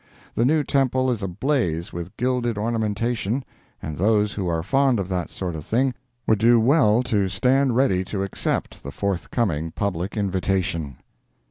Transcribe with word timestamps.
The 0.33 0.45
new 0.45 0.63
temple 0.63 1.11
is 1.11 1.21
ablaze 1.21 1.93
with 1.93 2.17
gilded 2.17 2.57
ornamentation, 2.57 3.45
and 3.83 3.97
those 3.99 4.33
who 4.33 4.47
are 4.47 4.63
fond 4.63 4.99
of 4.99 5.09
that 5.09 5.29
sort 5.29 5.53
of 5.55 5.63
thing 5.63 5.93
would 6.25 6.39
do 6.39 6.59
well 6.59 7.03
to 7.03 7.29
stand 7.29 7.75
ready 7.75 8.03
to 8.05 8.23
accept 8.23 8.81
the 8.81 8.91
forthcoming 8.91 9.69
public 9.69 10.17
invitation. 10.17 10.97